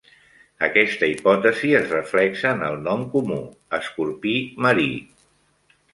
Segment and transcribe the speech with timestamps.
[0.67, 3.39] Aquesta hipòtesi es reflexa en el nom comú
[3.81, 4.35] "escorpí
[4.67, 4.91] marí".